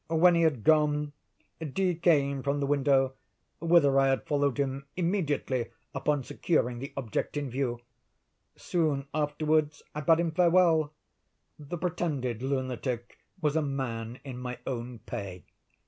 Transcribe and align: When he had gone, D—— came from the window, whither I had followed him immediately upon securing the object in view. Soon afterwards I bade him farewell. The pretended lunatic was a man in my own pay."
When 0.09 0.33
he 0.33 0.41
had 0.41 0.63
gone, 0.63 1.13
D—— 1.59 1.93
came 1.93 2.41
from 2.41 2.59
the 2.59 2.65
window, 2.65 3.13
whither 3.59 3.99
I 3.99 4.07
had 4.07 4.25
followed 4.25 4.57
him 4.57 4.87
immediately 4.97 5.69
upon 5.93 6.23
securing 6.23 6.79
the 6.79 6.91
object 6.97 7.37
in 7.37 7.51
view. 7.51 7.81
Soon 8.55 9.05
afterwards 9.13 9.83
I 9.93 10.01
bade 10.01 10.19
him 10.19 10.31
farewell. 10.31 10.91
The 11.59 11.77
pretended 11.77 12.41
lunatic 12.41 13.19
was 13.41 13.55
a 13.55 13.61
man 13.61 14.17
in 14.23 14.39
my 14.39 14.57
own 14.65 14.97
pay." 15.05 15.43